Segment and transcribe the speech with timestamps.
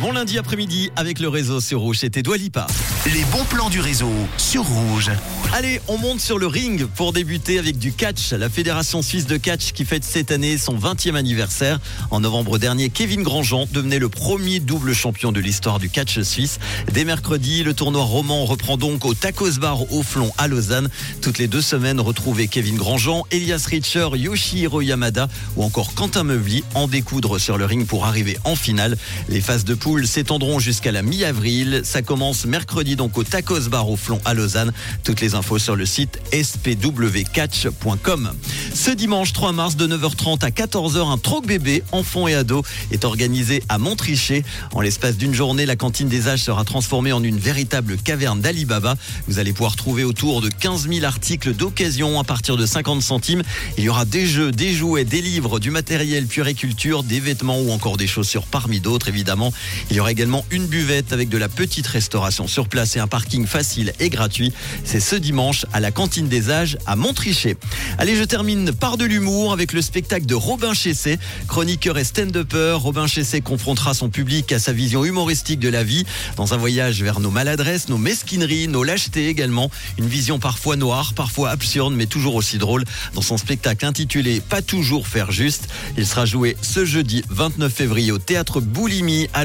[0.00, 1.98] Bon lundi après-midi avec le réseau sur Rouge.
[1.98, 2.66] C'était Doualipa.
[3.04, 5.10] Les bons plans du réseau sur Rouge.
[5.52, 8.32] Allez, on monte sur le ring pour débuter avec du catch.
[8.32, 11.80] La Fédération suisse de catch qui fête cette année son 20e anniversaire.
[12.10, 16.60] En novembre dernier, Kevin Grandjean devenait le premier double champion de l'histoire du catch suisse.
[16.92, 20.88] Dès mercredi, le tournoi roman reprend donc au Tacos Bar au Flon à Lausanne.
[21.20, 26.64] Toutes les deux semaines, retrouvez Kevin Grandjean, Elias Richer, Yoshihiro Yamada ou encore Quentin Meuvli
[26.74, 28.96] en découdre sur le ring pour arriver en finale.
[29.28, 31.80] Les phases de poule s'étendront jusqu'à la mi-avril.
[31.84, 34.72] Ça commence mercredi donc au Tacos Bar au Flon à Lausanne.
[35.04, 38.30] Toutes les infos sur le site spwcatch.com.
[38.72, 43.04] Ce dimanche 3 mars de 9h30 à 14h, un troc bébé, enfants et ados est
[43.04, 44.44] organisé à Montrichet.
[44.72, 48.94] En l'espace d'une journée, la cantine des âges sera transformée en une véritable caverne d'Alibaba.
[49.26, 53.42] Vous allez pouvoir trouver autour de 15 000 articles d'occasion à partir de 50 centimes.
[53.76, 57.72] Il y aura des jeux, des jouets, des livres, du matériel puriculture, des vêtements ou
[57.72, 59.52] encore des chaussures parmi d'autres évidemment.
[59.88, 63.06] Il y aura également une buvette avec de la petite restauration sur place et un
[63.06, 64.52] parking facile et gratuit.
[64.84, 67.56] C'est ce dimanche à la cantine des âges à Montrichet.
[67.98, 72.78] Allez, je termine par de l'humour avec le spectacle de Robin Chessé, chroniqueur et stand-upper.
[72.80, 76.04] Robin Chessé confrontera son public à sa vision humoristique de la vie
[76.36, 79.70] dans un voyage vers nos maladresses, nos mesquineries, nos lâchetés également.
[79.98, 82.84] Une vision parfois noire, parfois absurde, mais toujours aussi drôle.
[83.14, 88.12] Dans son spectacle intitulé Pas toujours faire juste, il sera joué ce jeudi 29 février
[88.12, 89.44] au théâtre Boulimi à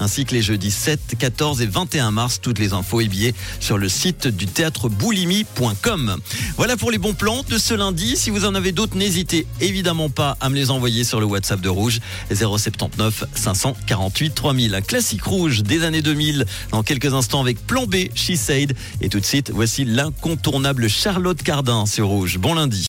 [0.00, 2.40] Ainsi que les jeudis 7, 14 et 21 mars.
[2.40, 6.16] Toutes les infos et billets sur le site du théâtre boulimi.com.
[6.56, 8.16] Voilà pour les bons plans de ce lundi.
[8.16, 11.60] Si vous en avez d'autres, n'hésitez évidemment pas à me les envoyer sur le WhatsApp
[11.60, 12.00] de Rouge
[12.32, 14.74] 079 548 3000.
[14.74, 18.74] Un classique rouge des années 2000 dans quelques instants avec Plan B, She Said.
[19.00, 22.38] Et tout de suite, voici l'incontournable Charlotte Cardin sur Rouge.
[22.38, 22.68] Bon lundi.